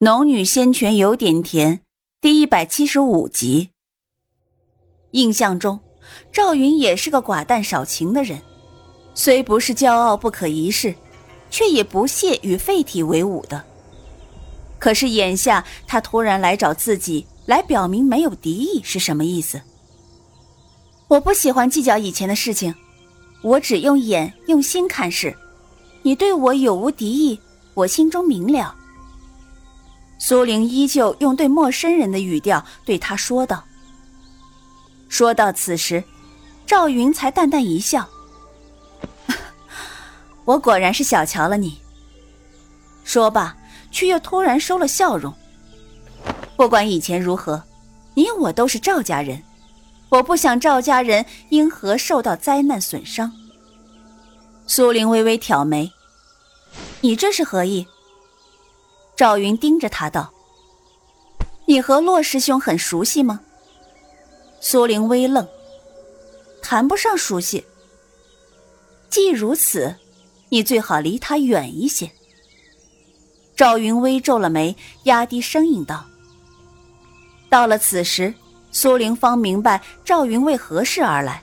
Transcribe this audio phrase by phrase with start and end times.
[0.00, 1.80] 农女仙泉有点甜，
[2.20, 3.70] 第一百七十五集。
[5.12, 5.80] 印象中，
[6.30, 8.42] 赵云也是个寡淡少情的人，
[9.14, 10.94] 虽不是骄傲不可一世，
[11.48, 13.64] 却也不屑与废体为伍的。
[14.78, 19.62] 可是眼下他突然来找自己，来表明没有敌意是什么意思？
[21.08, 22.74] 我不喜欢计较以前的事情，
[23.42, 25.34] 我只用眼用心看事。
[26.02, 27.40] 你对我有无敌意，
[27.72, 28.76] 我心中明了。
[30.18, 33.64] 苏玲依旧用对陌生人的语调对他说道。
[35.08, 36.02] 说到此时，
[36.66, 38.08] 赵云才淡淡一笑
[40.44, 41.78] ：“我果然是小瞧了你。”
[43.04, 43.56] 说罢，
[43.90, 45.32] 却又突然收了笑容。
[46.56, 47.62] 不管以前如何，
[48.14, 49.40] 你我都是赵家人，
[50.08, 53.30] 我不想赵家人因何受到灾难损伤。
[54.66, 55.92] 苏玲微微挑眉
[57.00, 57.86] ：“你这是何意？”
[59.16, 60.30] 赵云盯着他道
[61.64, 63.40] ：“你和洛师兄很熟悉吗？”
[64.60, 65.48] 苏玲微愣，
[66.60, 67.64] 谈不上熟悉。
[69.08, 69.96] 既如此，
[70.50, 72.10] 你最好离他远一些。
[73.56, 76.04] 赵云微皱了眉，压低声音道
[77.48, 78.34] ：“到了此时，
[78.70, 81.42] 苏玲方明白赵云为何事而来，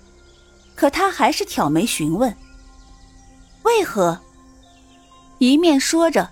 [0.75, 2.38] 可他还是挑眉询问：
[3.63, 4.19] 为何？
[5.39, 6.29] 一面说着。”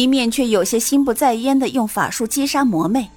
[0.00, 3.10] 一面却有些心不在焉的用法术击杀魔魅。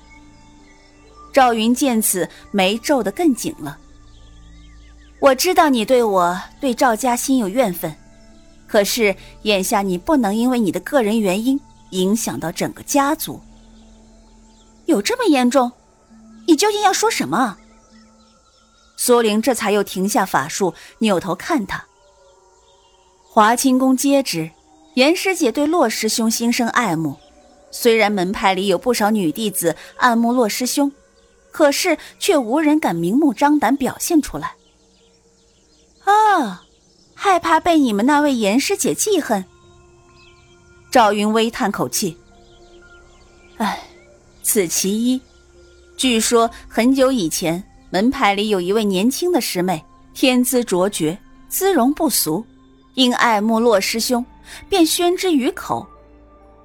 [1.32, 3.78] 赵云见此，眉皱得更紧了。
[5.20, 7.96] 我知道你对我、对赵家心有怨愤，
[8.68, 11.58] 可是眼下你不能因为你的个人原因
[11.92, 13.42] 影响到整个家族。
[14.86, 15.72] 有这么严重？
[16.46, 17.58] 你究竟要说什么？
[18.98, 21.86] 苏玲这才又停下法术，扭头看他。
[23.24, 24.52] 华清宫皆知。
[24.96, 27.18] 严师姐对洛师兄心生爱慕，
[27.70, 30.90] 虽然门派里有不少女弟子暗慕洛师兄，
[31.52, 34.54] 可是却无人敢明目张胆表现出来。
[36.06, 36.64] 啊，
[37.14, 39.44] 害怕被你们那位严师姐记恨。
[40.90, 42.18] 赵云微叹口气
[43.58, 43.78] ：“唉，
[44.44, 45.20] 此其一。
[45.98, 49.84] 据说很久以前，门派里有一位年轻的师妹，
[50.14, 51.18] 天资卓绝，
[51.50, 52.46] 姿容不俗，
[52.96, 54.26] 因爱慕洛师兄。”
[54.70, 55.88] 便宣之于口，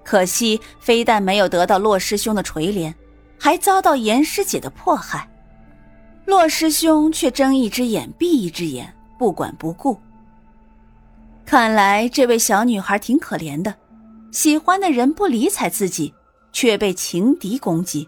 [0.05, 2.93] 可惜非但没有得到洛师兄的垂怜，
[3.39, 5.27] 还遭到严师姐的迫害。
[6.27, 9.99] 洛师兄却睁一只眼闭一只眼，不管不顾。
[11.47, 13.75] 看来这位小女孩挺可怜的，
[14.31, 16.13] 喜欢的人不理睬自己，
[16.53, 18.07] 却被情敌攻击。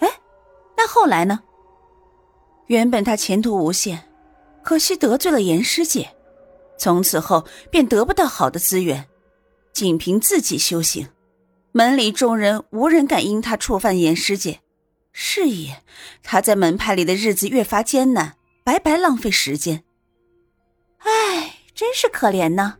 [0.00, 0.08] 哎，
[0.76, 1.40] 那后来呢？
[2.66, 4.04] 原本她前途无限，
[4.62, 6.10] 可惜得罪了严师姐。
[6.78, 9.08] 从此后便得不到好的资源，
[9.72, 11.08] 仅凭自己修行，
[11.72, 14.60] 门里众人无人敢因他触犯严师姐。
[15.12, 15.82] 是也，
[16.22, 19.82] 他在门派里的日子越发艰难，白白浪费时间。
[20.98, 22.76] 唉，真是可怜呐。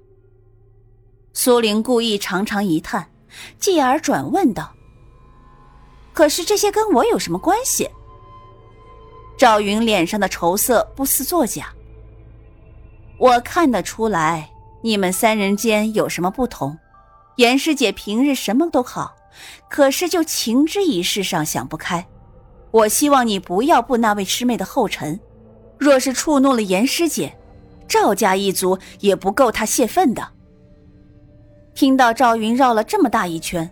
[1.32, 3.10] 苏玲故意长长一叹，
[3.58, 4.72] 继而转问道
[6.14, 7.88] ：“可是这些跟我有什么关系？”
[9.36, 11.72] 赵云脸上的愁色不似作假。
[13.18, 14.50] 我看得出来，
[14.82, 16.78] 你们三人间有什么不同？
[17.36, 19.16] 严师姐平日什么都好，
[19.68, 22.06] 可是就情之一事上想不开。
[22.70, 25.18] 我希望你不要步那位师妹的后尘。
[25.78, 27.36] 若是触怒了严师姐，
[27.88, 30.28] 赵家一族也不够她泄愤的。
[31.74, 33.68] 听到赵云绕了这么大一圈，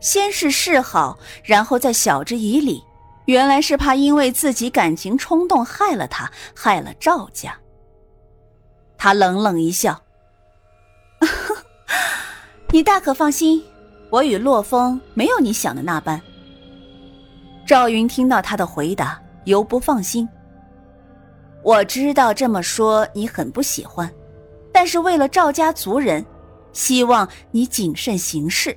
[0.00, 2.82] 先是示好，然后再晓之以理，
[3.24, 7.58] 原来是怕因为自己感情冲动害了他，害了赵家。
[8.98, 10.00] 他冷冷一笑
[12.70, 13.62] ：“你大可放心，
[14.10, 16.20] 我与洛风没有你想的那般。”
[17.66, 20.28] 赵云听到他的回答，犹不放心。
[21.62, 24.10] 我知道这么说你很不喜欢，
[24.72, 26.24] 但是为了赵家族人，
[26.72, 28.76] 希望你谨慎行事。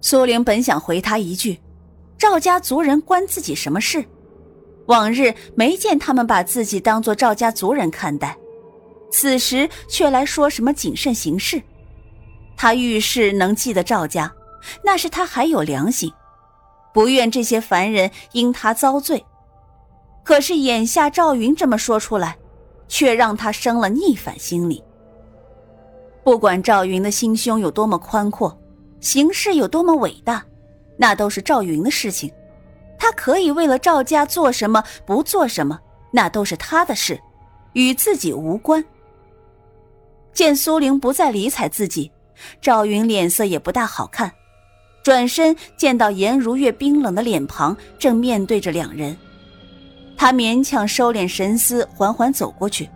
[0.00, 1.60] 苏玲本想回他一句
[2.16, 4.04] ：“赵家族人关自己什么事？
[4.86, 8.36] 往日没见他们把自己当做赵家族人看待。”
[9.14, 11.62] 此时却来说什么谨慎行事？
[12.56, 14.34] 他遇事能记得赵家，
[14.82, 16.12] 那是他还有良心，
[16.92, 19.24] 不愿这些凡人因他遭罪。
[20.24, 22.36] 可是眼下赵云这么说出来，
[22.88, 24.82] 却让他生了逆反心理。
[26.24, 28.60] 不管赵云的心胸有多么宽阔，
[28.98, 30.44] 行事有多么伟大，
[30.96, 32.28] 那都是赵云的事情。
[32.98, 35.78] 他可以为了赵家做什么，不做什么，
[36.10, 37.20] 那都是他的事，
[37.74, 38.84] 与自己无关。
[40.34, 42.10] 见苏玲不再理睬自己，
[42.60, 44.30] 赵云脸色也不大好看，
[45.02, 49.16] 转身见到颜如月冰冷的脸庞正面对着两人，
[50.16, 52.90] 他勉强收敛神思，缓缓走过去。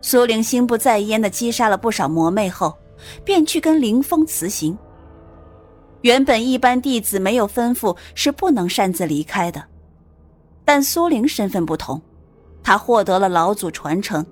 [0.00, 2.76] 苏玲心不在焉的击杀了不少魔魅后，
[3.24, 4.76] 便去跟林峰辞行。
[6.00, 9.62] 原本一般弟子没有吩咐是不能擅自离开的，
[10.64, 12.02] 但苏玲身份不同，
[12.64, 14.26] 她获得了老祖传承，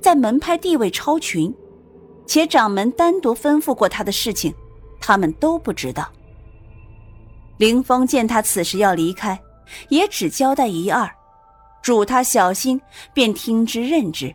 [0.00, 1.54] 在门派地位超群，
[2.26, 4.54] 且掌门单独吩咐过他的事情。
[4.98, 6.10] 他们都不知道。
[7.58, 9.38] 林峰见他此时要离开，
[9.88, 11.08] 也只交代一二，
[11.82, 12.80] 嘱他小心，
[13.14, 14.34] 便听之任之。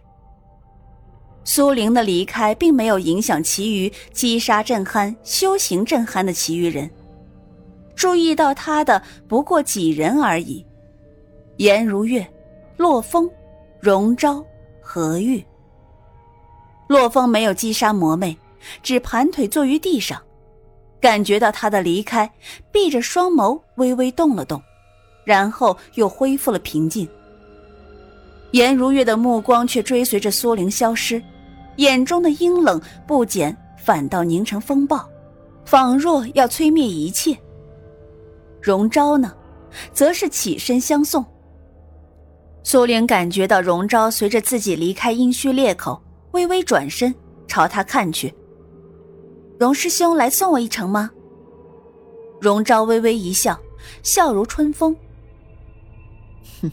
[1.43, 6.89] 苏玲的离开并没有影响其余击杀震撼、修行震撼的其余人，
[7.95, 10.65] 注意到他的不过几人而已：
[11.57, 12.25] 颜如月、
[12.77, 13.29] 洛风、
[13.79, 14.45] 荣昭、
[14.81, 15.43] 何玉。
[16.87, 18.35] 洛风没有击杀魔魅，
[18.83, 20.21] 只盘腿坐于地上。
[20.99, 22.29] 感觉到他的离开，
[22.71, 24.61] 闭着双眸，微微动了动，
[25.23, 27.07] 然后又恢复了平静。
[28.51, 31.23] 颜如月的目光却追随着苏玲消失，
[31.77, 35.09] 眼中的阴冷不减，反倒凝成风暴，
[35.65, 37.35] 仿若要摧灭一切。
[38.61, 39.33] 荣昭呢，
[39.93, 41.25] 则是起身相送。
[42.63, 47.13] 苏玲感觉到荣昭随着自己离开阴虚裂口，微微转身
[47.47, 48.33] 朝他看去。
[49.59, 51.09] 荣师兄来送我一程吗？
[52.39, 53.59] 荣昭微微一笑，
[54.03, 54.95] 笑如春风。
[56.61, 56.71] 哼，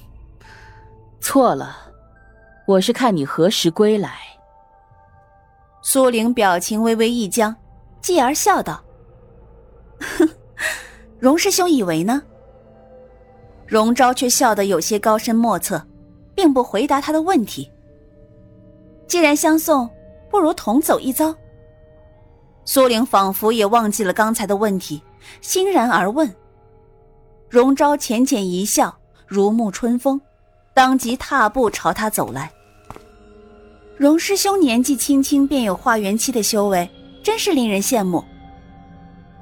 [1.21, 1.77] 错了，
[2.67, 4.19] 我是看你何时归来。
[5.83, 7.55] 苏玲表情微微一僵，
[8.03, 8.85] 继而笑道
[10.19, 10.29] ：“哼，
[11.19, 12.23] 荣师兄以为呢？”
[13.69, 15.87] 荣昭却笑得有些高深莫测，
[16.35, 17.71] 并不回答他的问题。
[19.07, 19.89] 既然相送，
[20.31, 21.35] 不如同走一遭。
[22.65, 25.03] 苏玲仿佛也忘记了刚才的问题，
[25.43, 26.35] 欣然而问。
[27.51, 30.19] 荣昭浅浅一笑，如沐春风，
[30.73, 32.51] 当即踏步朝他走来。
[33.99, 36.89] 荣师兄年纪轻轻便有化元期的修为，
[37.23, 38.25] 真是令人羡慕。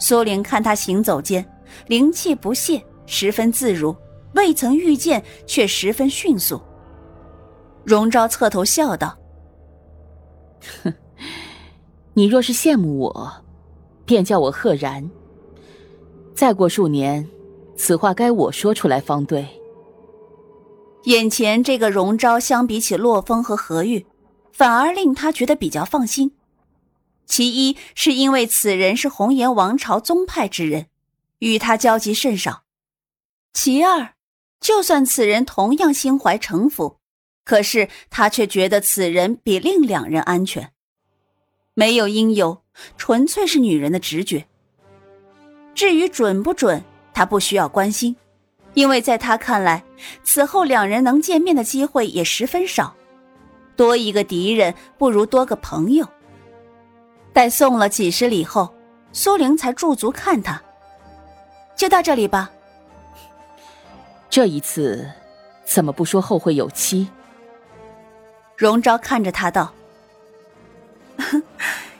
[0.01, 1.45] 苏玲看他行走间
[1.87, 3.95] 灵气不泄，十分自如，
[4.37, 6.63] 未曾遇见却十分迅速。
[7.85, 9.19] 荣昭侧头笑道
[10.85, 10.95] ：“哼。”
[12.15, 13.45] 你若是羡慕我，
[14.07, 15.11] 便叫我赫然。
[16.35, 17.29] 再过数年，
[17.77, 19.47] 此话该我说出来方对。
[21.05, 24.07] 眼前这个荣昭，相比起洛风和何玉，
[24.51, 26.33] 反而令他觉得比较放心。
[27.27, 30.87] 其一是因为此人是红颜王朝宗派之人，
[31.41, 32.63] 与他交集甚少；
[33.53, 34.15] 其二，
[34.67, 36.97] 就算此人同样心怀城府，
[37.45, 40.73] 可是他却觉得此人比另两人安全。
[41.73, 42.65] 没有因由，
[42.97, 44.45] 纯粹是女人的直觉。
[45.73, 46.83] 至于准不准，
[47.15, 48.17] 他不需要关心，
[48.75, 49.85] 因为在他看来，
[50.25, 52.93] 此后两人能见面的机会也十分少，
[53.77, 56.05] 多一个敌人不如多个朋友。
[57.33, 58.75] 待送了几十里后，
[59.13, 60.61] 苏玲才驻足看他，
[61.77, 62.51] 就到这里吧。
[64.37, 65.11] 这一次，
[65.65, 67.09] 怎么不说后会有期？
[68.55, 69.73] 荣昭看着他道。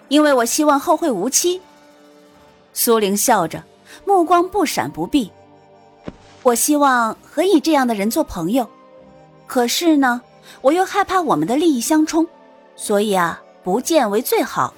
[0.09, 1.63] 因为我希望后会无期。
[2.75, 3.65] 苏玲笑着，
[4.05, 5.33] 目光不闪不避。
[6.43, 8.69] 我希望和你这样的人做朋友，
[9.47, 10.21] 可是呢，
[10.61, 12.29] 我又害怕我们的利益相冲，
[12.77, 14.75] 所以啊，不见为最好。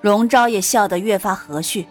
[0.00, 1.84] 荣昭也笑得越发和煦。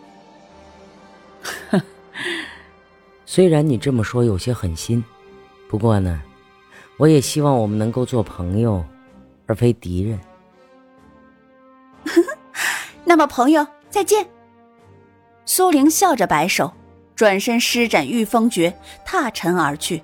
[3.36, 5.04] 虽然你这么说有些狠心，
[5.68, 6.22] 不过呢，
[6.98, 8.86] 我也希望我们能够做朋友，
[9.48, 10.20] 而非敌人。
[13.04, 14.24] 那么，朋友再见。
[15.48, 16.72] 苏玲笑着摆手，
[17.16, 18.72] 转身施展御风诀，
[19.04, 20.04] 踏尘而去。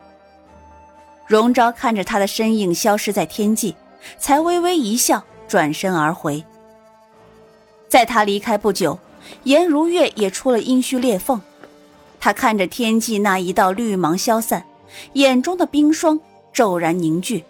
[1.27, 3.75] 荣昭看着他的身影消失在天际，
[4.17, 6.43] 才微微一笑，转身而回。
[7.88, 8.98] 在他离开不久，
[9.43, 11.39] 颜如月也出了阴虚裂缝。
[12.19, 14.65] 他看着天际那一道绿芒消散，
[15.13, 16.19] 眼中的冰霜
[16.51, 17.43] 骤然凝聚。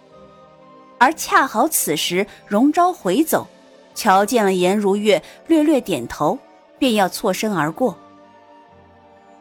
[0.98, 3.48] 而恰好此时，荣昭回走。
[3.92, 6.38] 瞧见了颜如月，略略点头，
[6.78, 7.98] 便要错身而过。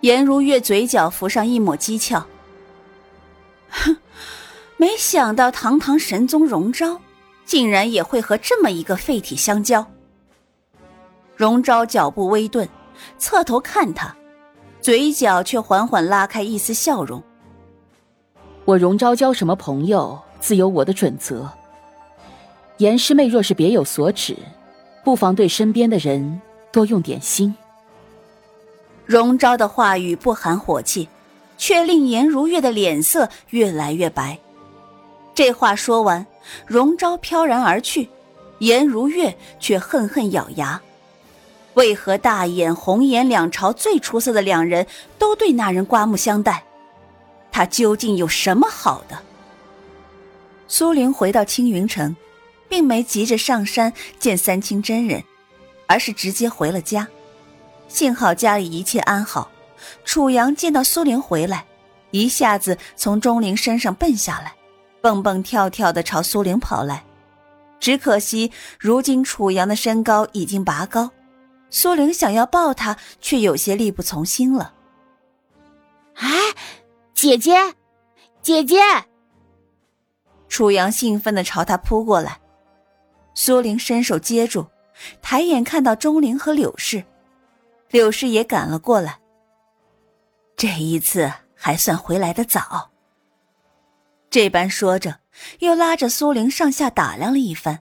[0.02, 2.24] 颜如月嘴角浮上一抹讥诮
[3.70, 3.96] ：“哼，
[4.76, 7.00] 没想到堂堂神宗荣昭，
[7.46, 9.86] 竟然也会和这么一个废体相交。”
[11.38, 12.68] 荣昭脚步微顿，
[13.18, 14.14] 侧头看他，
[14.82, 17.22] 嘴角却缓缓拉开一丝笑容
[18.66, 21.50] ：“我荣昭交什么朋友，自有我的准则。”
[22.78, 24.38] 严师妹若是别有所指，
[25.04, 27.54] 不妨对身边的人多用点心。
[29.06, 31.10] 荣昭的话语不含火气，
[31.58, 34.40] 却令颜如月的脸色越来越白。
[35.34, 36.26] 这话说完，
[36.66, 38.08] 荣昭飘然而去，
[38.60, 40.82] 颜如月却恨恨咬牙。
[41.76, 44.86] 为何大眼、红颜两朝最出色的两人
[45.18, 46.64] 都对那人刮目相待？
[47.52, 49.18] 他究竟有什么好的？
[50.68, 52.16] 苏玲回到青云城，
[52.68, 55.24] 并没急着上山见三清真人，
[55.88, 57.08] 而是直接回了家。
[57.88, 59.50] 幸好家里一切安好。
[60.04, 61.66] 楚阳见到苏玲回来，
[62.12, 64.54] 一下子从钟灵身上蹦下来，
[65.02, 67.04] 蹦蹦跳跳的朝苏玲跑来。
[67.80, 71.10] 只可惜如今楚阳的身高已经拔高，
[71.70, 74.74] 苏玲想要抱他，却有些力不从心了。
[76.16, 76.28] 哎，
[77.14, 77.76] 姐姐，
[78.42, 78.78] 姐姐！
[80.48, 82.40] 楚阳兴奋的朝他扑过来，
[83.34, 84.66] 苏玲伸手接住，
[85.22, 87.04] 抬眼看到钟灵和柳氏。
[87.90, 89.20] 柳氏也赶了过来。
[90.56, 92.90] 这一次还算回来的早。
[94.30, 95.20] 这般说着，
[95.60, 97.80] 又拉着苏玲上下打量了一番。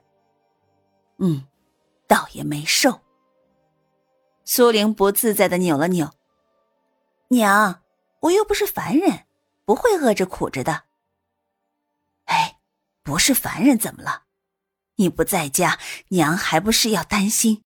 [1.18, 1.44] 嗯，
[2.06, 3.00] 倒也没瘦。
[4.50, 6.10] 苏玲不自在的扭了扭。
[7.28, 7.82] 娘，
[8.20, 9.26] 我又不是凡人，
[9.66, 10.84] 不会饿着苦着的。
[12.24, 12.58] 哎，
[13.02, 14.22] 不是凡人怎么了？
[14.94, 15.78] 你不在家，
[16.08, 17.62] 娘还不是要担心？